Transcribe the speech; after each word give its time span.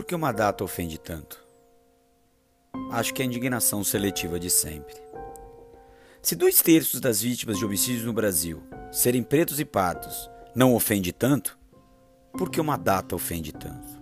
Por 0.00 0.06
que 0.06 0.14
uma 0.14 0.32
data 0.32 0.64
ofende 0.64 0.98
tanto? 0.98 1.46
Acho 2.90 3.12
que 3.12 3.20
é 3.20 3.22
a 3.22 3.26
indignação 3.26 3.84
seletiva 3.84 4.40
de 4.40 4.48
sempre. 4.48 4.94
Se 6.22 6.34
dois 6.34 6.62
terços 6.62 7.02
das 7.02 7.20
vítimas 7.20 7.58
de 7.58 7.66
homicídios 7.66 8.06
no 8.06 8.12
Brasil 8.14 8.62
serem 8.90 9.22
pretos 9.22 9.60
e 9.60 9.64
pardos 9.66 10.30
não 10.54 10.74
ofende 10.74 11.12
tanto, 11.12 11.58
por 12.32 12.48
que 12.48 12.58
uma 12.58 12.78
data 12.78 13.14
ofende 13.14 13.52
tanto? 13.52 13.92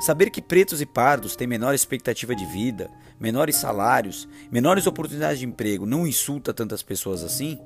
Saber 0.00 0.30
que 0.30 0.40
pretos 0.40 0.80
e 0.80 0.86
pardos 0.86 1.36
têm 1.36 1.46
menor 1.46 1.74
expectativa 1.74 2.34
de 2.34 2.46
vida, 2.46 2.90
menores 3.20 3.56
salários, 3.56 4.26
menores 4.50 4.86
oportunidades 4.86 5.40
de 5.40 5.44
emprego 5.44 5.84
não 5.84 6.06
insulta 6.06 6.54
tantas 6.54 6.82
pessoas 6.82 7.22
assim? 7.22 7.58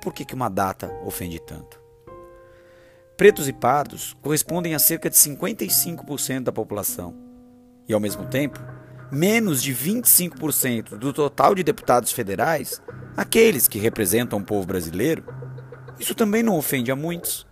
Por 0.00 0.14
que, 0.14 0.24
que 0.24 0.36
uma 0.36 0.48
data 0.48 0.88
ofende 1.04 1.40
tanto? 1.40 1.83
Pretos 3.16 3.46
e 3.46 3.52
pardos 3.52 4.16
correspondem 4.20 4.74
a 4.74 4.78
cerca 4.80 5.08
de 5.08 5.14
55% 5.14 6.42
da 6.42 6.52
população. 6.52 7.14
E, 7.88 7.94
ao 7.94 8.00
mesmo 8.00 8.26
tempo, 8.26 8.58
menos 9.10 9.62
de 9.62 9.72
25% 9.72 10.96
do 10.96 11.12
total 11.12 11.54
de 11.54 11.62
deputados 11.62 12.10
federais, 12.10 12.82
aqueles 13.16 13.68
que 13.68 13.78
representam 13.78 14.40
o 14.40 14.44
povo 14.44 14.66
brasileiro, 14.66 15.24
isso 15.96 16.12
também 16.12 16.42
não 16.42 16.56
ofende 16.58 16.90
a 16.90 16.96
muitos. 16.96 17.46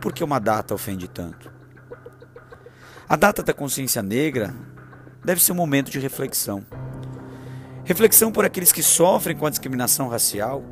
Por 0.00 0.12
que 0.12 0.24
uma 0.24 0.40
data 0.40 0.74
ofende 0.74 1.06
tanto? 1.06 1.48
A 3.08 3.14
data 3.14 3.40
da 3.40 3.54
consciência 3.54 4.02
negra 4.02 4.52
deve 5.24 5.40
ser 5.40 5.52
um 5.52 5.56
momento 5.56 5.92
de 5.92 6.00
reflexão. 6.00 6.66
Reflexão 7.84 8.32
por 8.32 8.44
aqueles 8.44 8.72
que 8.72 8.82
sofrem 8.82 9.36
com 9.36 9.46
a 9.46 9.50
discriminação 9.50 10.08
racial, 10.08 10.64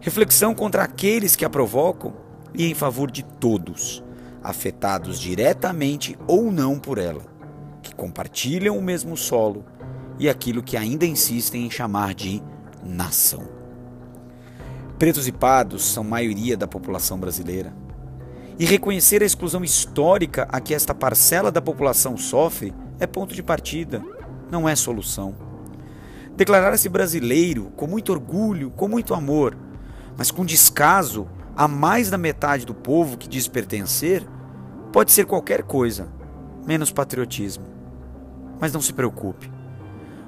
reflexão 0.00 0.54
contra 0.54 0.84
aqueles 0.84 1.34
que 1.34 1.44
a 1.44 1.50
provocam 1.50 2.25
e 2.56 2.66
em 2.70 2.74
favor 2.74 3.10
de 3.10 3.22
todos, 3.22 4.02
afetados 4.42 5.18
diretamente 5.18 6.18
ou 6.26 6.50
não 6.50 6.78
por 6.78 6.98
ela, 6.98 7.22
que 7.82 7.94
compartilham 7.94 8.76
o 8.76 8.82
mesmo 8.82 9.16
solo 9.16 9.64
e 10.18 10.28
aquilo 10.28 10.62
que 10.62 10.76
ainda 10.76 11.04
insistem 11.04 11.66
em 11.66 11.70
chamar 11.70 12.14
de 12.14 12.42
nação. 12.82 13.42
Pretos 14.98 15.28
e 15.28 15.32
pardos 15.32 15.84
são 15.84 16.02
maioria 16.02 16.56
da 16.56 16.66
população 16.66 17.18
brasileira. 17.18 17.74
E 18.58 18.64
reconhecer 18.64 19.22
a 19.22 19.26
exclusão 19.26 19.62
histórica 19.62 20.48
a 20.50 20.58
que 20.58 20.72
esta 20.72 20.94
parcela 20.94 21.52
da 21.52 21.60
população 21.60 22.16
sofre 22.16 22.72
é 22.98 23.06
ponto 23.06 23.34
de 23.34 23.42
partida, 23.42 24.02
não 24.50 24.66
é 24.66 24.74
solução. 24.74 25.34
Declarar-se 26.34 26.88
brasileiro 26.88 27.70
com 27.76 27.86
muito 27.86 28.10
orgulho, 28.10 28.70
com 28.70 28.88
muito 28.88 29.12
amor, 29.12 29.56
mas 30.16 30.30
com 30.30 30.46
descaso 30.46 31.28
a 31.56 31.66
mais 31.66 32.10
da 32.10 32.18
metade 32.18 32.66
do 32.66 32.74
povo 32.74 33.16
que 33.16 33.26
diz 33.26 33.48
pertencer, 33.48 34.22
pode 34.92 35.10
ser 35.10 35.24
qualquer 35.24 35.62
coisa, 35.62 36.08
menos 36.66 36.92
patriotismo. 36.92 37.64
Mas 38.60 38.74
não 38.74 38.80
se 38.82 38.92
preocupe. 38.92 39.50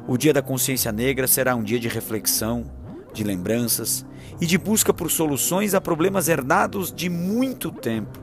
O 0.06 0.16
Dia 0.16 0.32
da 0.32 0.40
Consciência 0.40 0.90
Negra 0.90 1.26
será 1.26 1.54
um 1.54 1.62
dia 1.62 1.78
de 1.78 1.86
reflexão, 1.86 2.64
de 3.12 3.22
lembranças 3.22 4.06
e 4.40 4.46
de 4.46 4.56
busca 4.56 4.94
por 4.94 5.10
soluções 5.10 5.74
a 5.74 5.80
problemas 5.82 6.28
herdados 6.28 6.90
de 6.90 7.10
muito 7.10 7.70
tempo. 7.70 8.18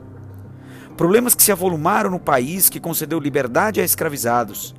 Problemas 0.96 1.34
que 1.34 1.42
se 1.42 1.52
avolumaram 1.52 2.10
no 2.10 2.18
país 2.18 2.68
que 2.68 2.80
concedeu 2.80 3.20
liberdade 3.20 3.80
a 3.80 3.84
escravizados, 3.84 4.74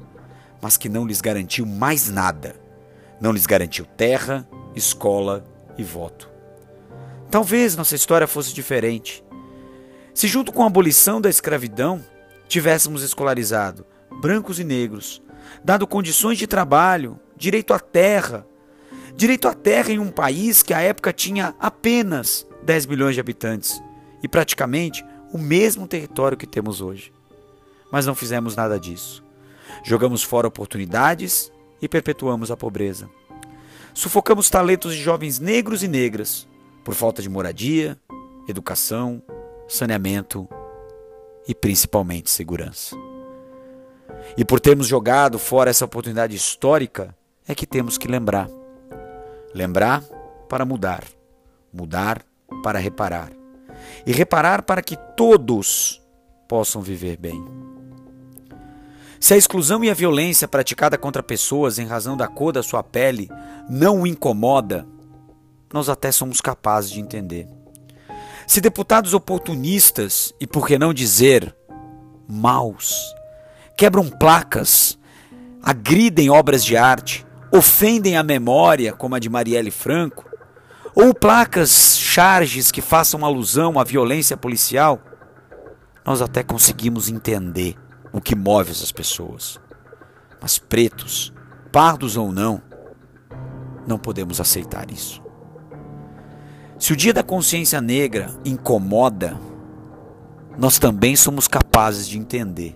mas 0.61 0.75
que 0.75 0.89
não 0.89 1.05
lhes 1.05 1.21
garantiu 1.21 1.65
mais 1.65 2.09
nada. 2.09 2.55
Não 3.21 3.31
lhes 3.31 3.45
garantiu 3.45 3.85
terra, 3.85 4.45
escola 4.75 5.45
e 5.77 5.83
voto. 5.83 6.36
Talvez 7.29 7.75
nossa 7.75 7.95
história 7.95 8.25
fosse 8.25 8.53
diferente. 8.53 9.23
Se, 10.13 10.27
junto 10.27 10.51
com 10.51 10.63
a 10.63 10.67
abolição 10.67 11.19
da 11.19 11.29
escravidão, 11.29 12.03
tivéssemos 12.47 13.03
escolarizado 13.03 13.85
brancos 14.21 14.59
e 14.59 14.63
negros, 14.63 15.21
dado 15.63 15.85
condições 15.85 16.37
de 16.37 16.47
trabalho, 16.47 17.19
direito 17.35 17.73
à 17.73 17.79
terra, 17.79 18.47
direito 19.15 19.47
à 19.47 19.53
terra 19.53 19.91
em 19.91 19.99
um 19.99 20.09
país 20.09 20.63
que 20.63 20.73
à 20.73 20.81
época 20.81 21.11
tinha 21.11 21.53
apenas 21.59 22.47
10 22.63 22.85
milhões 22.85 23.13
de 23.13 23.19
habitantes 23.19 23.81
e 24.23 24.27
praticamente 24.27 25.05
o 25.33 25.37
mesmo 25.37 25.85
território 25.85 26.37
que 26.37 26.47
temos 26.47 26.81
hoje. 26.81 27.11
Mas 27.91 28.05
não 28.05 28.15
fizemos 28.15 28.55
nada 28.55 28.79
disso. 28.79 29.23
Jogamos 29.83 30.23
fora 30.23 30.47
oportunidades 30.47 31.51
e 31.81 31.89
perpetuamos 31.89 32.49
a 32.49 32.57
pobreza. 32.57 33.09
Sufocamos 33.93 34.49
talentos 34.49 34.95
de 34.95 35.01
jovens 35.01 35.39
negros 35.39 35.83
e 35.83 35.87
negras 35.87 36.47
por 36.87 36.95
falta 36.95 37.21
de 37.21 37.27
moradia, 37.27 37.99
educação, 38.47 39.21
saneamento 39.67 40.47
e 41.45 41.53
principalmente 41.53 42.29
segurança. 42.29 42.95
E 44.37 44.45
por 44.45 44.61
termos 44.61 44.87
jogado 44.87 45.37
fora 45.37 45.69
essa 45.69 45.83
oportunidade 45.83 46.33
histórica, 46.33 47.13
é 47.45 47.53
que 47.53 47.67
temos 47.67 47.97
que 47.97 48.07
lembrar. 48.07 48.49
Lembrar 49.53 50.01
para 50.47 50.63
mudar, 50.63 51.03
mudar 51.73 52.23
para 52.63 52.79
reparar, 52.79 53.33
e 54.05 54.13
reparar 54.13 54.61
para 54.61 54.81
que 54.81 54.95
todos 55.17 56.01
possam 56.47 56.81
viver 56.81 57.17
bem. 57.17 57.43
Se 59.19 59.33
a 59.33 59.37
exclusão 59.37 59.83
e 59.83 59.89
a 59.89 59.93
violência 59.93 60.47
praticada 60.47 60.97
contra 60.97 61.21
pessoas 61.21 61.79
em 61.79 61.85
razão 61.85 62.15
da 62.15 62.29
cor 62.29 62.53
da 62.53 62.63
sua 62.63 62.81
pele 62.81 63.29
não 63.69 64.03
o 64.03 64.07
incomoda, 64.07 64.87
nós 65.73 65.89
até 65.89 66.11
somos 66.11 66.41
capazes 66.41 66.91
de 66.91 66.99
entender. 66.99 67.47
Se 68.45 68.61
deputados 68.61 69.13
oportunistas, 69.13 70.33
e 70.39 70.47
por 70.47 70.65
que 70.65 70.79
não 70.79 70.93
dizer 70.93 71.55
maus, 72.27 73.13
quebram 73.77 74.09
placas, 74.09 74.97
agridem 75.61 76.29
obras 76.29 76.63
de 76.63 76.77
arte, 76.77 77.25
ofendem 77.51 78.15
a 78.15 78.23
memória, 78.23 78.93
como 78.93 79.15
a 79.15 79.19
de 79.19 79.29
Marielle 79.29 79.71
Franco, 79.71 80.25
ou 80.95 81.13
placas, 81.13 81.97
charges 81.97 82.71
que 82.71 82.81
façam 82.81 83.23
alusão 83.23 83.77
à 83.77 83.83
violência 83.83 84.37
policial, 84.37 84.99
nós 86.05 86.21
até 86.21 86.41
conseguimos 86.41 87.09
entender 87.09 87.75
o 88.13 88.21
que 88.21 88.35
move 88.35 88.71
essas 88.71 88.91
pessoas. 88.91 89.59
Mas 90.41 90.57
pretos, 90.57 91.33
pardos 91.71 92.15
ou 92.15 92.31
não, 92.31 92.61
não 93.85 93.99
podemos 93.99 94.39
aceitar 94.39 94.89
isso. 94.89 95.26
Se 96.79 96.93
o 96.93 96.95
dia 96.95 97.13
da 97.13 97.23
consciência 97.23 97.81
negra 97.81 98.29
incomoda, 98.45 99.37
nós 100.57 100.77
também 100.77 101.15
somos 101.15 101.47
capazes 101.47 102.07
de 102.07 102.17
entender. 102.17 102.75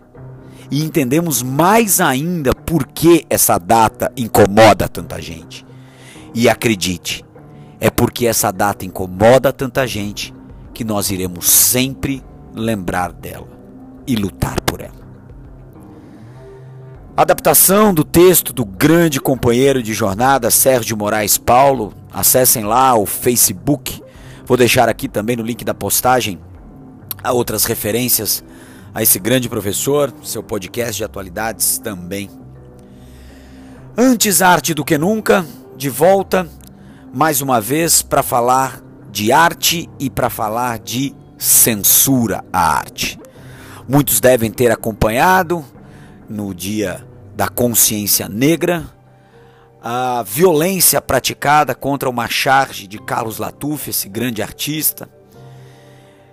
E 0.70 0.84
entendemos 0.84 1.44
mais 1.44 2.00
ainda 2.00 2.56
por 2.56 2.88
que 2.88 3.26
essa 3.30 3.58
data 3.58 4.12
incomoda 4.16 4.88
tanta 4.88 5.22
gente. 5.22 5.66
E 6.34 6.48
acredite, 6.48 7.26
é 7.80 7.90
porque 7.90 8.26
essa 8.26 8.52
data 8.52 8.86
incomoda 8.86 9.52
tanta 9.52 9.86
gente 9.86 10.34
que 10.74 10.84
nós 10.84 11.12
iremos 11.12 11.50
sempre 11.50 12.24
lembrar 12.56 13.12
dela 13.12 13.48
e 14.08 14.16
lutar 14.16 14.62
por 14.62 14.82
ela. 14.82 15.02
Adaptação 17.16 17.94
do 17.94 18.04
texto 18.04 18.54
do 18.54 18.66
grande 18.66 19.20
companheiro 19.20 19.84
de 19.84 19.94
jornada 19.94 20.50
Sérgio 20.50 20.96
Moraes 20.96 21.38
Paulo. 21.38 21.94
Acessem 22.14 22.64
lá 22.64 22.96
o 22.96 23.06
Facebook. 23.06 24.02
Vou 24.46 24.58
deixar 24.58 24.90
aqui 24.90 25.08
também 25.08 25.36
no 25.36 25.44
link 25.44 25.64
da 25.64 25.74
postagem 25.74 26.40
outras 27.26 27.66
referências 27.66 28.44
a 28.94 29.02
esse 29.02 29.20
grande 29.20 29.48
professor, 29.48 30.14
seu 30.24 30.44
podcast 30.44 30.98
de 30.98 31.04
atualidades 31.04 31.78
também. 31.78 32.30
Antes 33.98 34.42
arte 34.42 34.74
do 34.74 34.84
que 34.84 34.98
nunca, 34.98 35.46
de 35.78 35.90
volta 35.90 36.48
mais 37.14 37.42
uma 37.42 37.60
vez 37.60 38.02
para 38.02 38.24
falar 38.24 38.82
de 39.12 39.32
arte 39.32 39.90
e 40.00 40.10
para 40.10 40.30
falar 40.30 40.80
de 40.80 41.14
censura 41.38 42.44
à 42.52 42.78
arte. 42.78 43.20
Muitos 43.88 44.20
devem 44.20 44.50
ter 44.52 44.72
acompanhado 44.72 45.66
no 46.30 46.54
dia 46.54 47.06
da 47.36 47.48
consciência 47.48 48.30
negra 48.30 48.86
a 49.82 50.22
violência 50.22 51.02
praticada 51.02 51.74
contra 51.74 52.08
uma 52.08 52.28
charge 52.28 52.86
de 52.86 53.00
Carlos 53.00 53.40
Latuf, 53.40 53.90
esse 53.90 54.08
grande 54.08 54.42
artista. 54.44 55.10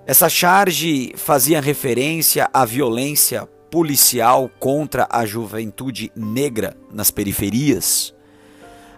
Essa 0.06 0.28
charge 0.28 1.12
fazia 1.16 1.60
referência 1.60 2.50
à 2.52 2.66
violência 2.66 3.46
policial 3.70 4.50
contra 4.58 5.06
a 5.10 5.24
juventude 5.24 6.12
negra 6.14 6.76
nas 6.92 7.10
periferias. 7.10 8.14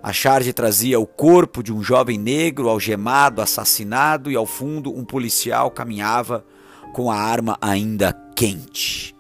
A 0.03 0.13
charge 0.13 0.53
trazia 0.53 0.99
o 0.99 1.07
corpo 1.07 1.63
de 1.63 1.73
um 1.73 1.83
jovem 1.83 2.19
negro 2.19 2.69
algemado, 2.69 3.41
assassinado, 3.41 4.31
e 4.31 4.37
ao 4.37 4.47
fundo 4.47 4.91
um 4.91 5.05
policial 5.05 5.71
caminhava 5.71 6.45
com 6.93 7.11
a 7.11 7.17
arma 7.17 7.57
ainda 7.61 8.13
quente. 8.35 9.15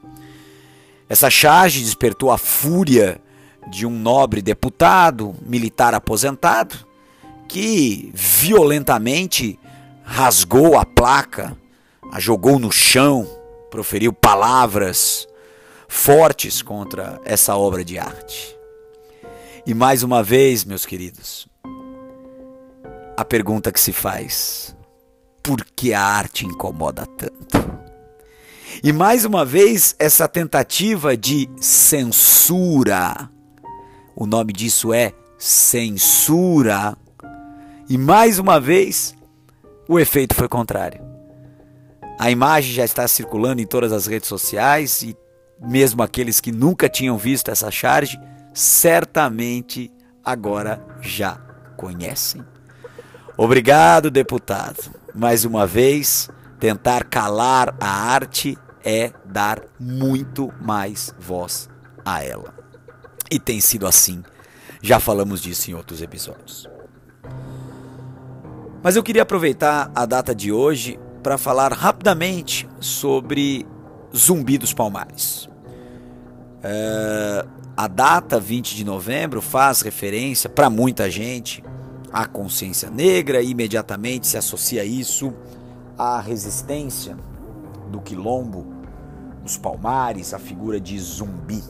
Essa 1.08 1.28
charge 1.28 1.82
despertou 1.82 2.30
a 2.30 2.38
fúria 2.38 3.20
de 3.68 3.86
um 3.86 3.90
nobre 3.90 4.40
deputado, 4.40 5.34
militar 5.42 5.94
aposentado, 5.94 6.86
que 7.48 8.10
violentamente 8.14 9.58
rasgou 10.02 10.78
a 10.78 10.84
placa, 10.84 11.56
a 12.12 12.18
jogou 12.18 12.58
no 12.58 12.72
chão, 12.72 13.26
proferiu 13.70 14.12
palavras 14.12 15.26
fortes 15.88 16.62
contra 16.62 17.20
essa 17.24 17.56
obra 17.56 17.84
de 17.84 17.98
arte. 17.98 18.56
E 19.66 19.74
mais 19.74 20.02
uma 20.02 20.22
vez, 20.22 20.64
meus 20.64 20.86
queridos, 20.86 21.48
a 23.16 23.24
pergunta 23.24 23.70
que 23.70 23.80
se 23.80 23.92
faz: 23.92 24.74
por 25.42 25.64
que 25.76 25.92
a 25.92 26.02
arte 26.02 26.46
incomoda 26.46 27.06
tanto? 27.06 27.80
E 28.82 28.92
mais 28.92 29.24
uma 29.24 29.44
vez, 29.44 29.94
essa 29.98 30.26
tentativa 30.26 31.16
de 31.16 31.50
censura. 31.60 33.28
O 34.20 34.26
nome 34.26 34.52
disso 34.52 34.92
é 34.92 35.14
censura. 35.38 36.94
E 37.88 37.96
mais 37.96 38.38
uma 38.38 38.60
vez, 38.60 39.14
o 39.88 39.98
efeito 39.98 40.34
foi 40.34 40.46
contrário. 40.46 41.00
A 42.18 42.30
imagem 42.30 42.74
já 42.74 42.84
está 42.84 43.08
circulando 43.08 43.62
em 43.62 43.66
todas 43.66 43.92
as 43.94 44.06
redes 44.06 44.28
sociais 44.28 45.00
e 45.00 45.16
mesmo 45.58 46.02
aqueles 46.02 46.38
que 46.38 46.52
nunca 46.52 46.86
tinham 46.86 47.16
visto 47.16 47.50
essa 47.50 47.70
charge, 47.70 48.20
certamente 48.52 49.90
agora 50.22 50.84
já 51.00 51.36
conhecem. 51.78 52.44
Obrigado, 53.38 54.10
deputado. 54.10 54.94
Mais 55.14 55.46
uma 55.46 55.66
vez, 55.66 56.28
tentar 56.58 57.04
calar 57.04 57.74
a 57.80 57.88
arte 57.88 58.54
é 58.84 59.14
dar 59.24 59.62
muito 59.78 60.52
mais 60.60 61.14
voz 61.18 61.70
a 62.04 62.22
ela. 62.22 62.59
E 63.30 63.38
tem 63.38 63.60
sido 63.60 63.86
assim. 63.86 64.22
Já 64.82 64.98
falamos 64.98 65.40
disso 65.40 65.70
em 65.70 65.74
outros 65.74 66.02
episódios. 66.02 66.68
Mas 68.82 68.96
eu 68.96 69.02
queria 69.02 69.22
aproveitar 69.22 69.90
a 69.94 70.06
data 70.06 70.34
de 70.34 70.50
hoje 70.50 70.98
para 71.22 71.36
falar 71.36 71.72
rapidamente 71.72 72.68
sobre 72.80 73.66
Zumbi 74.16 74.56
dos 74.56 74.72
Palmares. 74.72 75.48
É, 76.62 77.46
a 77.76 77.86
data 77.86 78.40
20 78.40 78.74
de 78.74 78.84
novembro 78.84 79.40
faz 79.40 79.82
referência 79.82 80.48
para 80.48 80.68
muita 80.68 81.10
gente 81.10 81.62
à 82.12 82.26
consciência 82.26 82.90
negra 82.90 83.40
e 83.42 83.50
imediatamente 83.50 84.26
se 84.26 84.36
associa 84.36 84.84
isso 84.84 85.32
à 85.96 86.20
resistência 86.20 87.16
do 87.90 88.00
quilombo, 88.00 88.66
dos 89.42 89.56
palmares, 89.56 90.32
a 90.32 90.38
figura 90.38 90.80
de 90.80 90.98
zumbi. 90.98 91.62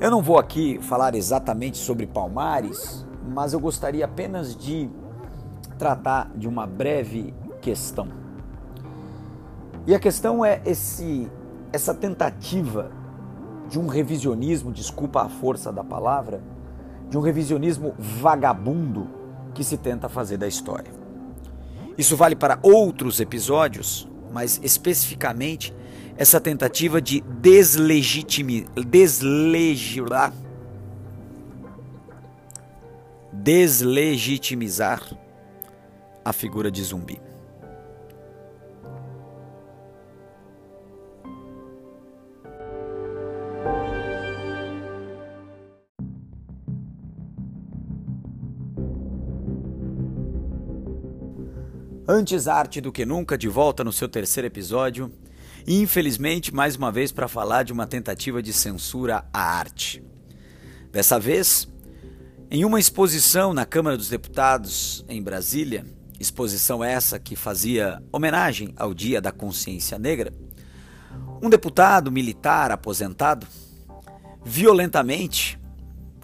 Eu 0.00 0.10
não 0.10 0.22
vou 0.22 0.38
aqui 0.38 0.78
falar 0.80 1.14
exatamente 1.14 1.76
sobre 1.76 2.06
palmares, 2.06 3.06
mas 3.28 3.52
eu 3.52 3.60
gostaria 3.60 4.06
apenas 4.06 4.56
de 4.56 4.88
tratar 5.78 6.30
de 6.34 6.48
uma 6.48 6.66
breve 6.66 7.34
questão. 7.60 8.08
E 9.86 9.94
a 9.94 9.98
questão 9.98 10.42
é 10.42 10.62
esse 10.64 11.30
essa 11.70 11.92
tentativa 11.92 12.90
de 13.68 13.78
um 13.78 13.88
revisionismo, 13.88 14.72
desculpa 14.72 15.20
a 15.20 15.28
força 15.28 15.70
da 15.70 15.84
palavra, 15.84 16.42
de 17.10 17.18
um 17.18 17.20
revisionismo 17.20 17.94
vagabundo 17.98 19.06
que 19.52 19.62
se 19.62 19.76
tenta 19.76 20.08
fazer 20.08 20.38
da 20.38 20.48
história. 20.48 20.90
Isso 21.98 22.16
vale 22.16 22.34
para 22.34 22.58
outros 22.62 23.20
episódios, 23.20 24.08
mas 24.32 24.58
especificamente 24.62 25.74
essa 26.20 26.38
tentativa 26.38 27.00
de 27.00 27.22
deslegitimar, 27.22 28.66
deslegitimar, 28.86 30.34
deslegitimizar 33.32 35.02
a 36.22 36.30
figura 36.34 36.70
de 36.70 36.82
zumbi. 36.82 37.18
Antes 52.06 52.46
arte 52.46 52.82
do 52.82 52.92
que 52.92 53.06
nunca, 53.06 53.38
de 53.38 53.48
volta 53.48 53.82
no 53.82 53.90
seu 53.90 54.06
terceiro 54.06 54.46
episódio. 54.46 55.10
Infelizmente, 55.66 56.54
mais 56.54 56.76
uma 56.76 56.90
vez, 56.90 57.12
para 57.12 57.28
falar 57.28 57.62
de 57.62 57.72
uma 57.72 57.86
tentativa 57.86 58.42
de 58.42 58.52
censura 58.52 59.24
à 59.32 59.40
arte. 59.40 60.02
Dessa 60.90 61.18
vez, 61.18 61.68
em 62.50 62.64
uma 62.64 62.80
exposição 62.80 63.52
na 63.52 63.64
Câmara 63.64 63.96
dos 63.96 64.08
Deputados 64.08 65.04
em 65.08 65.22
Brasília, 65.22 65.84
exposição 66.18 66.82
essa 66.82 67.18
que 67.18 67.36
fazia 67.36 68.02
homenagem 68.12 68.74
ao 68.76 68.92
Dia 68.92 69.20
da 69.20 69.30
Consciência 69.30 69.98
Negra, 69.98 70.32
um 71.42 71.48
deputado 71.48 72.10
militar 72.10 72.70
aposentado 72.70 73.46
violentamente 74.44 75.58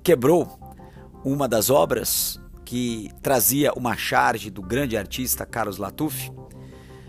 quebrou 0.03 0.59
uma 1.25 1.49
das 1.49 1.71
obras 1.71 2.41
que 2.65 3.11
trazia 3.23 3.73
uma 3.75 3.97
charge 3.97 4.51
do 4.51 4.61
grande 4.61 4.97
artista 4.97 5.47
Carlos 5.47 5.79
Latuf, 5.79 6.31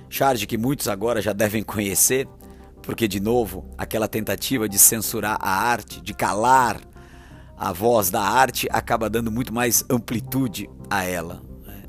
charge 0.10 0.46
que 0.46 0.58
muitos 0.58 0.88
agora 0.88 1.22
já 1.22 1.34
devem 1.34 1.64
conhecer, 1.64 2.28
porque 2.82 3.08
de 3.08 3.20
novo, 3.20 3.70
aquela 3.78 4.08
tentativa 4.08 4.68
de 4.68 4.80
censurar 4.80 5.38
a 5.42 5.50
arte, 5.50 6.02
de 6.02 6.14
calar 6.14 6.80
a 7.58 7.74
voz 7.74 8.10
da 8.10 8.22
arte, 8.22 8.68
acaba 8.72 9.10
dando 9.10 9.32
muito 9.32 9.54
mais 9.54 9.84
amplitude 9.90 10.70
a 10.90 11.04
ela. 11.04 11.42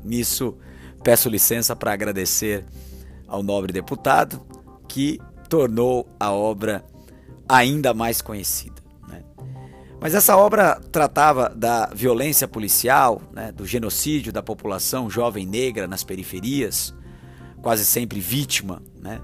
Nisso, 0.03 0.57
peço 1.03 1.29
licença 1.29 1.75
para 1.75 1.93
agradecer 1.93 2.65
ao 3.27 3.43
nobre 3.43 3.71
deputado 3.71 4.41
que 4.87 5.19
tornou 5.47 6.07
a 6.19 6.31
obra 6.31 6.83
ainda 7.47 7.93
mais 7.93 8.21
conhecida. 8.21 8.79
Mas 10.01 10.15
essa 10.15 10.37
obra 10.37 10.79
tratava 10.91 11.49
da 11.49 11.87
violência 11.93 12.47
policial, 12.47 13.21
né, 13.33 13.51
do 13.51 13.65
genocídio 13.65 14.31
da 14.31 14.41
população 14.41 15.09
jovem 15.09 15.45
negra 15.45 15.87
nas 15.87 16.03
periferias, 16.05 16.93
quase 17.61 17.85
sempre 17.85 18.19
vítima 18.19 18.81
né, 19.01 19.21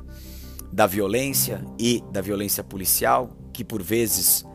da 0.72 0.86
violência 0.86 1.64
e 1.80 2.04
da 2.12 2.22
violência 2.22 2.64
policial, 2.64 3.36
que 3.54 3.64
por 3.64 3.82
vezes, 3.82 4.46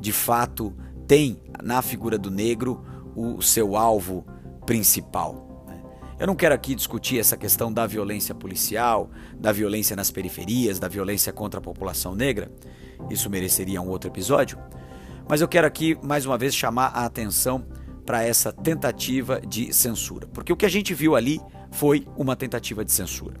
de 0.00 0.12
fato, 0.12 0.74
tem 1.06 1.40
na 1.62 1.82
figura 1.82 2.18
do 2.18 2.30
negro 2.30 2.84
o 3.14 3.40
seu 3.42 3.76
alvo 3.76 4.24
principal. 4.66 5.64
Né. 5.66 5.80
Eu 6.18 6.26
não 6.26 6.34
quero 6.34 6.54
aqui 6.54 6.74
discutir 6.74 7.18
essa 7.18 7.36
questão 7.36 7.72
da 7.72 7.86
violência 7.86 8.34
policial, 8.34 9.10
da 9.38 9.52
violência 9.52 9.94
nas 9.94 10.10
periferias, 10.10 10.78
da 10.78 10.88
violência 10.88 11.32
contra 11.32 11.58
a 11.60 11.62
população 11.62 12.14
negra. 12.14 12.50
Isso 13.08 13.30
mereceria 13.30 13.80
um 13.80 13.88
outro 13.88 14.10
episódio. 14.10 14.58
Mas 15.28 15.40
eu 15.40 15.48
quero 15.48 15.66
aqui 15.66 15.96
mais 16.02 16.26
uma 16.26 16.36
vez 16.36 16.54
chamar 16.54 16.86
a 16.88 17.04
atenção 17.04 17.64
para 18.04 18.24
essa 18.24 18.52
tentativa 18.52 19.40
de 19.40 19.72
censura, 19.72 20.26
porque 20.26 20.52
o 20.52 20.56
que 20.56 20.66
a 20.66 20.68
gente 20.68 20.92
viu 20.92 21.14
ali 21.14 21.40
foi 21.70 22.06
uma 22.16 22.36
tentativa 22.36 22.84
de 22.84 22.92
censura. 22.92 23.40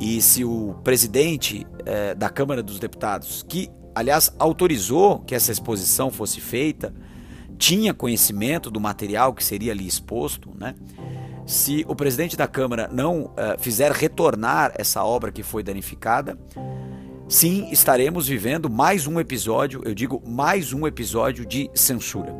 E 0.00 0.20
se 0.20 0.44
o 0.44 0.74
presidente 0.82 1.66
eh, 1.84 2.14
da 2.14 2.28
Câmara 2.28 2.62
dos 2.62 2.78
Deputados, 2.78 3.44
que 3.48 3.70
aliás 3.94 4.34
autorizou 4.38 5.20
que 5.20 5.34
essa 5.34 5.52
exposição 5.52 6.10
fosse 6.10 6.40
feita, 6.40 6.92
tinha 7.58 7.94
conhecimento 7.94 8.70
do 8.70 8.80
material 8.80 9.32
que 9.32 9.42
seria 9.42 9.72
ali 9.72 9.86
exposto, 9.86 10.52
né? 10.58 10.74
Se 11.46 11.84
o 11.88 11.94
presidente 11.94 12.36
da 12.36 12.48
Câmara 12.48 12.90
não 12.92 13.32
eh, 13.36 13.56
fizer 13.58 13.92
retornar 13.92 14.72
essa 14.76 15.04
obra 15.04 15.30
que 15.30 15.42
foi 15.42 15.62
danificada, 15.62 16.36
sim, 17.28 17.68
estaremos 17.70 18.26
vivendo 18.26 18.68
mais 18.68 19.06
um 19.06 19.20
episódio, 19.20 19.80
eu 19.84 19.94
digo 19.94 20.22
mais 20.26 20.72
um 20.72 20.86
episódio 20.86 21.46
de 21.46 21.70
censura. 21.72 22.34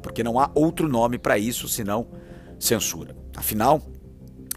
Porque 0.00 0.22
não 0.22 0.38
há 0.38 0.50
outro 0.54 0.88
nome 0.88 1.18
para 1.18 1.36
isso 1.36 1.68
senão 1.68 2.06
censura. 2.58 3.16
Afinal, 3.36 3.82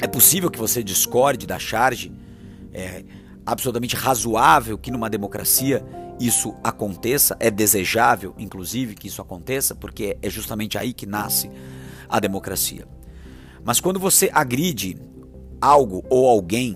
é 0.03 0.07
possível 0.07 0.51
que 0.51 0.59
você 0.59 0.83
discorde 0.83 1.47
da 1.47 1.57
charge, 1.57 2.11
é 2.73 3.05
absolutamente 3.45 3.95
razoável 3.95 4.77
que 4.77 4.91
numa 4.91 5.09
democracia 5.09 5.81
isso 6.19 6.53
aconteça, 6.61 7.37
é 7.39 7.49
desejável, 7.49 8.35
inclusive, 8.37 8.95
que 8.95 9.07
isso 9.07 9.21
aconteça, 9.21 9.73
porque 9.73 10.17
é 10.21 10.29
justamente 10.29 10.77
aí 10.77 10.91
que 10.91 11.05
nasce 11.05 11.49
a 12.09 12.19
democracia. 12.19 12.85
Mas 13.63 13.79
quando 13.79 13.97
você 13.97 14.29
agride 14.33 14.97
algo 15.61 16.03
ou 16.09 16.27
alguém 16.27 16.75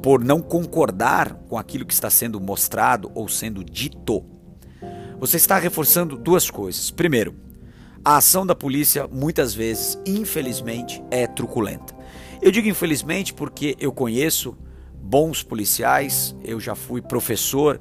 por 0.00 0.22
não 0.22 0.40
concordar 0.40 1.34
com 1.48 1.58
aquilo 1.58 1.84
que 1.84 1.92
está 1.92 2.08
sendo 2.08 2.40
mostrado 2.40 3.10
ou 3.16 3.28
sendo 3.28 3.64
dito, 3.64 4.24
você 5.18 5.38
está 5.38 5.58
reforçando 5.58 6.16
duas 6.16 6.48
coisas. 6.48 6.88
Primeiro, 6.92 7.34
a 8.04 8.18
ação 8.18 8.46
da 8.46 8.54
polícia 8.54 9.08
muitas 9.08 9.52
vezes, 9.52 9.98
infelizmente, 10.06 11.02
é 11.10 11.26
truculenta. 11.26 11.93
Eu 12.44 12.50
digo 12.50 12.68
infelizmente 12.68 13.32
porque 13.32 13.74
eu 13.80 13.90
conheço 13.90 14.54
bons 15.02 15.42
policiais, 15.42 16.36
eu 16.44 16.60
já 16.60 16.74
fui 16.74 17.00
professor 17.00 17.80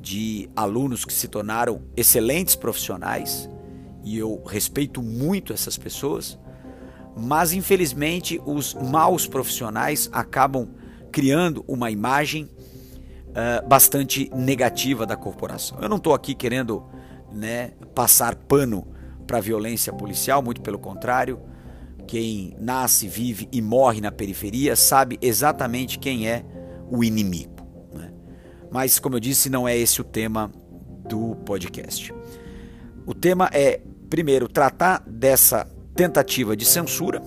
de 0.00 0.50
alunos 0.56 1.04
que 1.04 1.12
se 1.12 1.28
tornaram 1.28 1.82
excelentes 1.96 2.56
profissionais 2.56 3.48
e 4.02 4.18
eu 4.18 4.42
respeito 4.44 5.00
muito 5.00 5.52
essas 5.52 5.78
pessoas, 5.78 6.36
mas 7.16 7.52
infelizmente 7.52 8.42
os 8.44 8.74
maus 8.74 9.24
profissionais 9.28 10.10
acabam 10.12 10.68
criando 11.12 11.64
uma 11.68 11.88
imagem 11.88 12.46
uh, 12.46 13.68
bastante 13.68 14.28
negativa 14.34 15.06
da 15.06 15.14
corporação. 15.14 15.78
Eu 15.80 15.88
não 15.88 15.98
estou 15.98 16.12
aqui 16.12 16.34
querendo 16.34 16.84
né, 17.32 17.70
passar 17.94 18.34
pano 18.34 18.84
para 19.28 19.38
a 19.38 19.40
violência 19.40 19.92
policial, 19.92 20.42
muito 20.42 20.60
pelo 20.60 20.80
contrário. 20.80 21.51
Quem 22.06 22.56
nasce, 22.60 23.08
vive 23.08 23.48
e 23.50 23.62
morre 23.62 24.00
na 24.00 24.12
periferia 24.12 24.76
sabe 24.76 25.18
exatamente 25.22 25.98
quem 25.98 26.28
é 26.28 26.44
o 26.90 27.02
inimigo. 27.02 27.66
Né? 27.92 28.12
Mas, 28.70 28.98
como 28.98 29.16
eu 29.16 29.20
disse, 29.20 29.48
não 29.48 29.66
é 29.66 29.76
esse 29.76 30.00
o 30.00 30.04
tema 30.04 30.50
do 31.08 31.36
podcast. 31.36 32.12
O 33.06 33.14
tema 33.14 33.48
é, 33.52 33.80
primeiro, 34.08 34.48
tratar 34.48 35.02
dessa 35.06 35.66
tentativa 35.94 36.56
de 36.56 36.64
censura, 36.64 37.20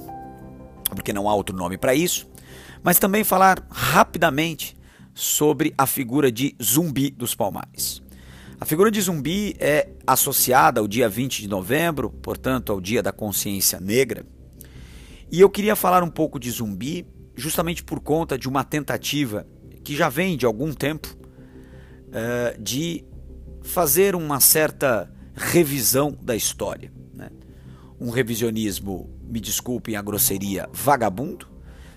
porque 0.90 1.14
não 1.14 1.30
há 1.30 1.36
outro 1.36 1.56
nome 1.56 1.78
para 1.78 1.94
isso, 1.94 2.28
mas 2.84 3.00
também 3.00 3.24
falar 3.24 3.66
rapidamente 3.70 4.78
sobre 5.14 5.74
a 5.78 5.88
figura 5.88 6.32
de 6.32 6.56
Zumbi 6.62 7.10
dos 7.10 7.34
Palmares. 7.34 8.04
A 8.60 8.66
figura 8.66 8.90
de 8.90 9.02
Zumbi 9.02 9.56
é 9.60 9.90
associada 10.08 10.80
ao 10.80 10.88
dia 10.88 11.10
20 11.10 11.42
de 11.42 11.48
novembro, 11.48 12.10
portanto, 12.10 12.72
ao 12.72 12.80
Dia 12.80 13.04
da 13.04 13.12
Consciência 13.12 13.80
Negra. 13.80 14.26
E 15.32 15.42
eu 15.42 15.50
queria 15.50 15.76
falar 15.76 16.04
um 16.04 16.10
pouco 16.10 16.40
de 16.40 16.50
Zumbi 16.52 17.08
justamente 17.36 17.84
por 17.84 18.00
conta 18.00 18.38
de 18.38 18.48
uma 18.48 18.64
tentativa 18.64 19.46
que 19.84 19.96
já 19.96 20.10
vem 20.10 20.38
de 20.38 20.46
algum 20.46 20.74
tempo 20.74 21.16
uh, 22.08 22.62
de 22.62 23.04
fazer 23.62 24.16
uma 24.16 24.40
certa 24.40 25.12
revisão 25.34 26.18
da 26.22 26.36
história. 26.36 26.92
Né? 27.14 27.30
Um 28.00 28.10
revisionismo, 28.10 29.10
me 29.24 29.40
desculpem 29.40 29.96
a 29.96 30.02
grosseria, 30.02 30.70
vagabundo, 30.72 31.48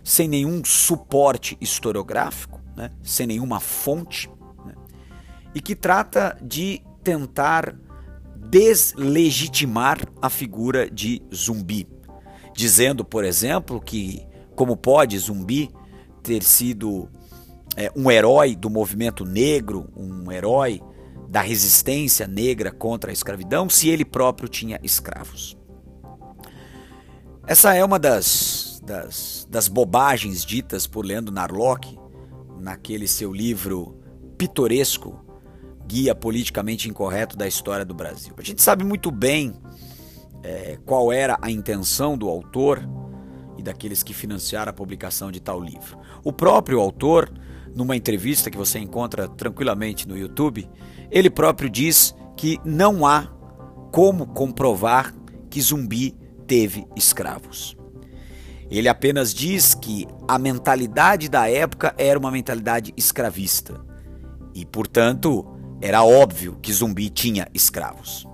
sem 0.02 0.26
nenhum 0.26 0.64
suporte 0.64 1.56
historiográfico, 1.60 2.60
né? 2.76 2.90
sem 3.02 3.26
nenhuma 3.26 3.60
fonte, 3.60 4.28
né? 4.64 4.74
e 5.54 5.60
que 5.60 5.76
trata 5.76 6.36
de 6.42 6.82
tentar 7.04 7.76
deslegitimar 8.36 9.98
a 10.20 10.30
figura 10.30 10.90
de 10.90 11.22
zumbi, 11.34 11.86
dizendo, 12.58 13.04
por 13.04 13.24
exemplo, 13.24 13.80
que 13.80 14.26
como 14.56 14.76
pode 14.76 15.16
zumbi 15.16 15.70
ter 16.24 16.42
sido 16.42 17.08
é, 17.76 17.88
um 17.94 18.10
herói 18.10 18.56
do 18.56 18.68
movimento 18.68 19.24
negro, 19.24 19.88
um 19.96 20.32
herói 20.32 20.82
da 21.28 21.40
resistência 21.40 22.26
negra 22.26 22.72
contra 22.72 23.12
a 23.12 23.12
escravidão, 23.12 23.70
se 23.70 23.88
ele 23.88 24.04
próprio 24.04 24.48
tinha 24.48 24.80
escravos. 24.82 25.56
Essa 27.46 27.76
é 27.76 27.84
uma 27.84 27.96
das, 27.96 28.82
das, 28.84 29.46
das 29.48 29.68
bobagens 29.68 30.44
ditas 30.44 30.84
por 30.84 31.06
Leandro 31.06 31.32
Narlock 31.32 31.96
naquele 32.58 33.06
seu 33.06 33.32
livro 33.32 34.00
pitoresco, 34.36 35.24
Guia 35.86 36.12
Politicamente 36.12 36.88
Incorreto 36.88 37.36
da 37.36 37.46
História 37.46 37.84
do 37.84 37.94
Brasil. 37.94 38.34
A 38.36 38.42
gente 38.42 38.60
sabe 38.60 38.82
muito 38.82 39.12
bem 39.12 39.54
é, 40.42 40.78
qual 40.84 41.12
era 41.12 41.38
a 41.40 41.50
intenção 41.50 42.16
do 42.16 42.28
autor 42.28 42.88
e 43.56 43.62
daqueles 43.62 44.02
que 44.02 44.14
financiaram 44.14 44.70
a 44.70 44.72
publicação 44.72 45.32
de 45.32 45.40
tal 45.40 45.60
livro. 45.60 45.98
O 46.22 46.32
próprio 46.32 46.80
autor, 46.80 47.30
numa 47.74 47.96
entrevista 47.96 48.50
que 48.50 48.56
você 48.56 48.78
encontra 48.78 49.28
tranquilamente 49.28 50.06
no 50.06 50.16
YouTube, 50.16 50.68
ele 51.10 51.28
próprio 51.28 51.68
diz 51.68 52.14
que 52.36 52.58
não 52.64 53.04
há 53.04 53.28
como 53.90 54.26
comprovar 54.26 55.14
que 55.50 55.60
Zumbi 55.60 56.14
teve 56.46 56.86
escravos. 56.96 57.76
Ele 58.70 58.88
apenas 58.88 59.32
diz 59.32 59.74
que 59.74 60.06
a 60.26 60.38
mentalidade 60.38 61.28
da 61.28 61.48
época 61.50 61.94
era 61.96 62.18
uma 62.18 62.30
mentalidade 62.30 62.92
escravista 62.96 63.80
e, 64.54 64.64
portanto, 64.64 65.46
era 65.80 66.02
óbvio 66.04 66.58
que 66.60 66.72
Zumbi 66.72 67.08
tinha 67.08 67.48
escravos. 67.54 68.26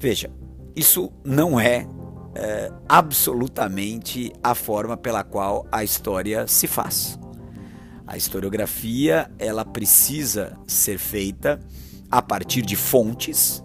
Veja, 0.00 0.30
isso 0.78 1.12
não 1.24 1.58
é, 1.58 1.88
é 2.36 2.72
absolutamente 2.88 4.32
a 4.40 4.54
forma 4.54 4.96
pela 4.96 5.24
qual 5.24 5.66
a 5.72 5.82
história 5.82 6.46
se 6.46 6.68
faz. 6.68 7.18
A 8.06 8.16
historiografia 8.16 9.28
ela 9.40 9.64
precisa 9.64 10.56
ser 10.68 10.98
feita 10.98 11.60
a 12.08 12.22
partir 12.22 12.62
de 12.62 12.76
fontes, 12.76 13.62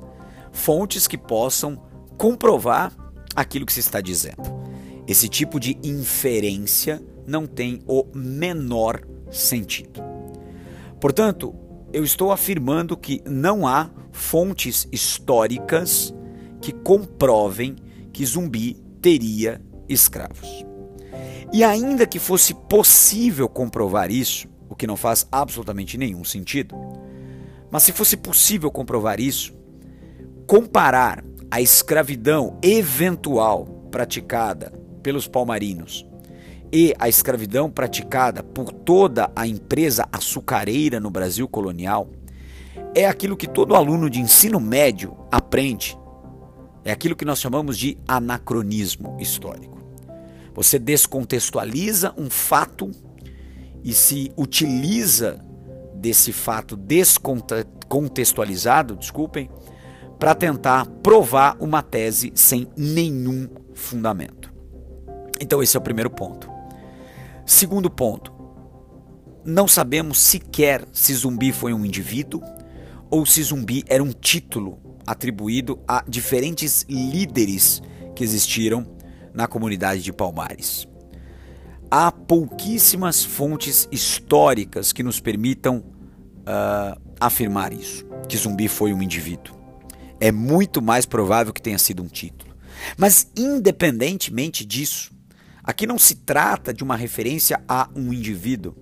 fontes 0.51 1.07
que 1.07 1.17
possam 1.17 1.81
comprovar 2.17 2.91
aquilo 3.35 3.65
que 3.65 3.73
se 3.73 3.79
está 3.79 4.01
dizendo. 4.01 4.63
Esse 5.07 5.29
tipo 5.29 5.59
de 5.59 5.77
inferência 5.83 6.99
não 7.27 7.45
tem 7.45 7.83
o 7.87 8.05
menor 8.13 9.05
sentido. 9.31 10.01
Portanto, 10.99 11.53
eu 11.93 12.03
estou 12.03 12.31
afirmando 12.31 12.97
que 12.97 13.21
não 13.25 13.67
há 13.67 13.91
fontes 14.11 14.87
históricas 14.91 16.13
que 16.63 16.71
comprovem 16.71 17.75
que 18.13 18.25
Zumbi 18.25 18.75
teria 19.01 19.61
escravos. 19.89 20.65
E 21.51 21.61
ainda 21.61 22.07
que 22.07 22.19
fosse 22.19 22.53
possível 22.53 23.49
comprovar 23.49 24.09
isso, 24.09 24.47
o 24.69 24.73
que 24.73 24.87
não 24.87 24.95
faz 24.95 25.27
absolutamente 25.29 25.97
nenhum 25.97 26.23
sentido, 26.23 26.73
mas 27.69 27.83
se 27.83 27.91
fosse 27.91 28.15
possível 28.15 28.71
comprovar 28.71 29.19
isso, 29.19 29.53
comparar 30.47 31.21
a 31.51 31.59
escravidão 31.59 32.57
eventual 32.63 33.65
praticada 33.91 34.71
pelos 35.03 35.27
palmarinos 35.27 36.07
e 36.71 36.93
a 36.97 37.09
escravidão 37.09 37.69
praticada 37.69 38.41
por 38.41 38.71
toda 38.71 39.29
a 39.35 39.45
empresa 39.45 40.07
açucareira 40.13 40.97
no 40.97 41.11
Brasil 41.11 41.45
colonial 41.45 42.09
é 42.95 43.05
aquilo 43.05 43.35
que 43.35 43.49
todo 43.49 43.75
aluno 43.75 44.09
de 44.09 44.21
ensino 44.21 44.61
médio 44.61 45.17
aprende. 45.29 46.01
É 46.85 46.91
aquilo 46.91 47.15
que 47.15 47.25
nós 47.25 47.39
chamamos 47.39 47.77
de 47.77 47.97
anacronismo 48.07 49.17
histórico. 49.19 49.81
Você 50.53 50.77
descontextualiza 50.77 52.13
um 52.17 52.29
fato 52.29 52.91
e 53.83 53.93
se 53.93 54.31
utiliza 54.37 55.43
desse 55.95 56.33
fato 56.33 56.75
descontextualizado, 56.75 58.95
desculpem, 58.95 59.49
para 60.19 60.35
tentar 60.35 60.85
provar 61.01 61.57
uma 61.59 61.81
tese 61.81 62.31
sem 62.35 62.67
nenhum 62.77 63.49
fundamento. 63.73 64.53
Então 65.39 65.63
esse 65.63 65.75
é 65.75 65.79
o 65.79 65.83
primeiro 65.83 66.09
ponto. 66.09 66.51
Segundo 67.45 67.89
ponto, 67.89 68.31
não 69.43 69.67
sabemos 69.67 70.19
sequer 70.19 70.85
se 70.93 71.13
zumbi 71.13 71.51
foi 71.51 71.73
um 71.73 71.85
indivíduo 71.85 72.41
ou 73.09 73.25
se 73.25 73.43
zumbi 73.43 73.83
era 73.87 74.01
um 74.01 74.11
título 74.11 74.79
atribuído 75.05 75.79
a 75.87 76.03
diferentes 76.07 76.85
líderes 76.89 77.81
que 78.15 78.23
existiram 78.23 78.85
na 79.33 79.47
comunidade 79.47 80.01
de 80.01 80.13
Palmares. 80.13 80.87
Há 81.89 82.11
pouquíssimas 82.11 83.23
fontes 83.23 83.87
históricas 83.91 84.91
que 84.91 85.03
nos 85.03 85.19
permitam 85.19 85.77
uh, 85.77 86.99
afirmar 87.19 87.73
isso, 87.73 88.05
que 88.27 88.37
Zumbi 88.37 88.67
foi 88.67 88.93
um 88.93 89.01
indivíduo. 89.01 89.55
É 90.19 90.31
muito 90.31 90.81
mais 90.81 91.05
provável 91.05 91.53
que 91.53 91.61
tenha 91.61 91.77
sido 91.77 92.01
um 92.01 92.07
título. 92.07 92.53
Mas, 92.97 93.27
independentemente 93.37 94.65
disso, 94.65 95.11
aqui 95.63 95.85
não 95.85 95.99
se 95.99 96.15
trata 96.15 96.73
de 96.73 96.83
uma 96.83 96.95
referência 96.95 97.61
a 97.67 97.89
um 97.95 98.11
indivíduo, 98.11 98.75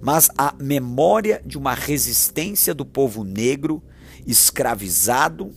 mas 0.00 0.30
a 0.36 0.54
memória 0.58 1.42
de 1.44 1.58
uma 1.58 1.74
resistência 1.74 2.74
do 2.74 2.84
povo 2.84 3.24
negro 3.24 3.82
escravizado 4.26 5.52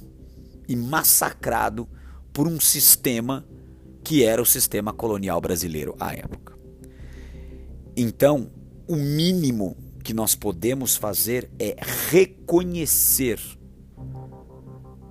e 0.67 0.75
massacrado 0.75 1.87
por 2.33 2.47
um 2.47 2.59
sistema 2.59 3.45
que 4.03 4.23
era 4.23 4.41
o 4.41 4.45
sistema 4.45 4.93
colonial 4.93 5.41
brasileiro 5.41 5.95
à 5.99 6.13
época. 6.13 6.57
Então, 7.95 8.51
o 8.87 8.95
mínimo 8.95 9.75
que 10.03 10.13
nós 10.13 10.35
podemos 10.35 10.95
fazer 10.95 11.49
é 11.59 11.75
reconhecer 12.09 13.39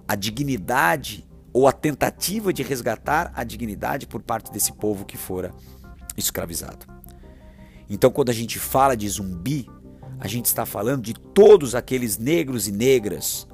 a 0.09 0.15
dignidade 0.15 1.27
ou 1.53 1.67
a 1.67 1.73
tentativa 1.73 2.53
de 2.53 2.63
resgatar 2.63 3.33
a 3.35 3.43
dignidade 3.43 4.07
por 4.07 4.23
parte 4.23 4.53
desse 4.53 4.73
povo 4.73 5.05
que 5.05 5.17
fora 5.17 5.53
escravizado. 6.17 6.87
Então, 7.89 8.11
quando 8.11 8.31
a 8.31 8.33
gente 8.33 8.59
fala 8.59 8.97
de 8.97 9.09
zumbi, 9.09 9.69
a 10.19 10.27
gente 10.27 10.47
está 10.47 10.65
falando 10.65 11.03
de 11.03 11.15
todos 11.15 11.75
aqueles 11.75 12.19
negros 12.19 12.67
e 12.69 12.73
negras, 12.73 13.47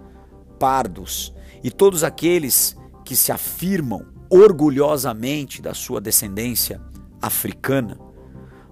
pardos 0.63 1.35
e 1.65 1.73
todos 1.73 2.05
aqueles 2.05 2.77
que 3.05 3.17
se 3.17 3.33
afirmam 3.33 4.07
orgulhosamente 4.31 5.61
da 5.61 5.75
sua 5.75 6.01
descendência 6.01 6.81
africana, 7.21 7.99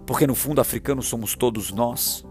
porque 0.06 0.24
no 0.24 0.36
fundo 0.36 0.60
africano 0.60 1.02
somos 1.02 1.34
todos 1.34 1.72
nós, 1.72 2.24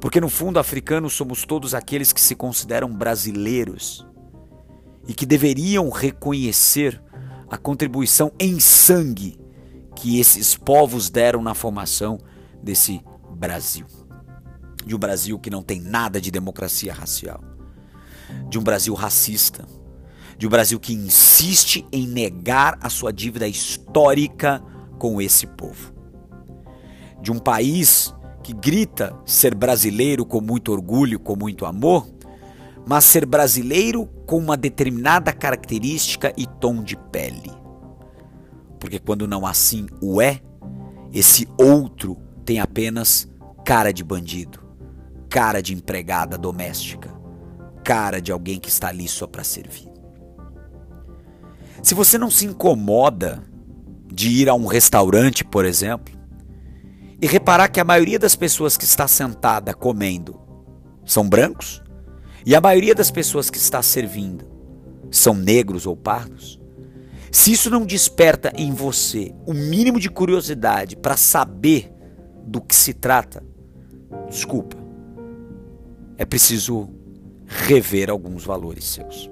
porque 0.00 0.20
no 0.20 0.28
fundo 0.28 0.60
africano 0.60 1.10
somos 1.10 1.44
todos 1.44 1.74
aqueles 1.74 2.12
que 2.12 2.20
se 2.20 2.36
consideram 2.36 2.88
brasileiros 2.88 4.06
e 5.08 5.12
que 5.12 5.26
deveriam 5.26 5.90
reconhecer 5.90 7.02
a 7.50 7.58
contribuição 7.58 8.30
em 8.38 8.60
sangue 8.60 9.36
que 9.96 10.20
esses 10.20 10.54
povos 10.54 11.10
deram 11.10 11.42
na 11.42 11.52
formação 11.52 12.16
desse 12.62 13.02
Brasil. 13.32 13.86
de 14.86 14.94
um 14.94 14.98
Brasil 14.98 15.36
que 15.36 15.50
não 15.50 15.62
tem 15.62 15.80
nada 15.80 16.20
de 16.20 16.30
democracia 16.30 16.92
racial, 16.92 17.53
de 18.48 18.58
um 18.58 18.62
Brasil 18.62 18.94
racista, 18.94 19.66
de 20.36 20.46
um 20.46 20.50
Brasil 20.50 20.78
que 20.80 20.92
insiste 20.92 21.86
em 21.92 22.06
negar 22.06 22.78
a 22.80 22.88
sua 22.88 23.12
dívida 23.12 23.46
histórica 23.46 24.62
com 24.98 25.20
esse 25.20 25.46
povo, 25.46 25.92
de 27.20 27.32
um 27.32 27.38
país 27.38 28.14
que 28.42 28.52
grita 28.52 29.16
ser 29.24 29.54
brasileiro 29.54 30.26
com 30.26 30.40
muito 30.40 30.70
orgulho, 30.70 31.18
com 31.18 31.34
muito 31.34 31.64
amor, 31.64 32.06
mas 32.86 33.04
ser 33.04 33.24
brasileiro 33.24 34.06
com 34.26 34.36
uma 34.36 34.56
determinada 34.56 35.32
característica 35.32 36.32
e 36.36 36.46
tom 36.46 36.82
de 36.82 36.96
pele. 36.96 37.50
Porque 38.78 38.98
quando 38.98 39.26
não 39.26 39.46
assim 39.46 39.86
o 40.02 40.20
é, 40.20 40.42
esse 41.12 41.48
outro 41.58 42.18
tem 42.44 42.60
apenas 42.60 43.26
cara 43.64 43.92
de 43.92 44.04
bandido, 44.04 44.60
cara 45.30 45.62
de 45.62 45.72
empregada 45.72 46.36
doméstica, 46.36 47.13
cara 47.84 48.20
de 48.20 48.32
alguém 48.32 48.58
que 48.58 48.68
está 48.68 48.88
ali 48.88 49.06
só 49.06 49.26
para 49.26 49.44
servir. 49.44 49.88
Se 51.82 51.94
você 51.94 52.16
não 52.16 52.30
se 52.30 52.46
incomoda 52.46 53.44
de 54.10 54.30
ir 54.30 54.48
a 54.48 54.54
um 54.54 54.66
restaurante, 54.66 55.44
por 55.44 55.66
exemplo, 55.66 56.14
e 57.20 57.26
reparar 57.26 57.68
que 57.68 57.78
a 57.78 57.84
maioria 57.84 58.18
das 58.18 58.34
pessoas 58.34 58.76
que 58.76 58.84
está 58.84 59.06
sentada 59.06 59.74
comendo 59.74 60.40
são 61.04 61.28
brancos 61.28 61.82
e 62.46 62.54
a 62.54 62.60
maioria 62.60 62.94
das 62.94 63.10
pessoas 63.10 63.50
que 63.50 63.58
está 63.58 63.82
servindo 63.82 64.46
são 65.10 65.34
negros 65.34 65.86
ou 65.86 65.96
pardos, 65.96 66.60
se 67.30 67.52
isso 67.52 67.68
não 67.68 67.84
desperta 67.84 68.52
em 68.56 68.72
você 68.72 69.34
o 69.46 69.52
mínimo 69.52 70.00
de 70.00 70.08
curiosidade 70.08 70.96
para 70.96 71.16
saber 71.16 71.92
do 72.46 72.60
que 72.60 72.74
se 72.74 72.94
trata, 72.94 73.42
desculpa, 74.28 74.76
é 76.16 76.24
preciso 76.24 76.88
rever 77.46 78.10
alguns 78.10 78.44
valores 78.44 78.84
seus. 78.84 79.30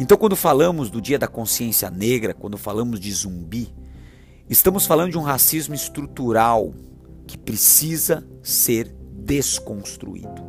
Então, 0.00 0.16
quando 0.16 0.34
falamos 0.34 0.90
do 0.90 1.00
Dia 1.00 1.18
da 1.18 1.28
Consciência 1.28 1.90
Negra, 1.90 2.34
quando 2.34 2.56
falamos 2.56 2.98
de 2.98 3.12
zumbi, 3.12 3.72
estamos 4.48 4.86
falando 4.86 5.12
de 5.12 5.18
um 5.18 5.22
racismo 5.22 5.74
estrutural 5.74 6.74
que 7.26 7.38
precisa 7.38 8.26
ser 8.42 8.94
desconstruído. 9.12 10.42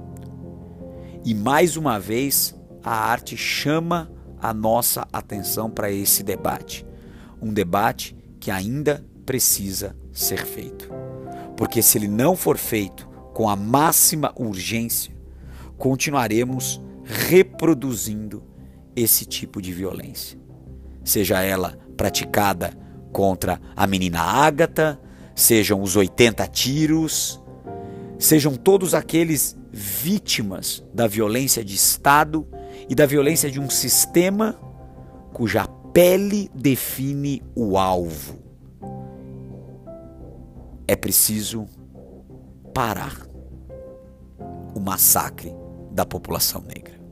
E 1.26 1.34
mais 1.34 1.78
uma 1.78 2.00
vez, 2.00 2.56
a 2.84 2.94
arte 2.94 3.38
chama 3.38 4.12
a 4.42 4.54
nossa 4.54 5.08
atenção 5.14 5.70
para 5.70 5.92
esse 5.92 6.24
debate. 6.24 6.86
Um 7.42 7.54
debate 7.54 8.16
que 8.40 8.52
ainda 8.52 9.06
precisa 9.26 9.96
ser 10.12 10.46
feito. 10.46 10.90
Porque 11.56 11.82
se 11.82 11.98
ele 11.98 12.08
não 12.08 12.36
for 12.36 12.58
feito 12.58 13.08
com 13.34 13.48
a 13.48 13.56
máxima 13.56 14.34
urgência, 14.36 15.16
continuaremos 15.84 16.82
reproduzindo 17.04 18.42
esse 18.96 19.26
tipo 19.26 19.62
de 19.62 19.74
violência. 19.74 20.40
Seja 21.04 21.42
ela 21.42 21.78
praticada 21.98 22.72
contra 23.12 23.60
a 23.76 23.86
menina 23.86 24.22
Ágata, 24.22 24.98
sejam 25.36 25.82
os 25.82 25.98
80 25.98 26.48
tiros, 26.48 27.44
sejam 28.18 28.56
todos 28.56 28.94
aqueles 28.94 29.58
vítimas 29.74 30.82
da 30.94 31.06
violência 31.06 31.66
de 31.66 31.76
Estado 31.76 32.48
e 32.88 32.96
da 32.96 33.06
violência 33.06 33.52
de 33.52 33.60
um 33.60 33.70
sistema 33.70 34.58
cuja 35.34 35.68
pele 35.92 36.50
define 36.56 37.44
o 37.54 37.78
alvo. 37.78 38.42
É 40.88 40.96
preciso 40.96 41.66
parar 42.74 43.28
o 44.74 44.80
massacre 44.80 45.62
da 45.94 46.06
população 46.06 46.64
negra. 46.68 47.03